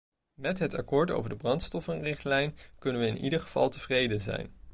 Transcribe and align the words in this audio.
Met 0.33 0.59
het 0.59 0.73
akkoord 0.75 1.11
over 1.11 1.29
de 1.29 1.35
brandstoffenrichtlijn 1.35 2.55
kunnen 2.79 3.01
we 3.01 3.07
in 3.07 3.17
ieder 3.17 3.39
geval 3.39 3.69
tevreden 3.69 4.19
zijn. 4.21 4.53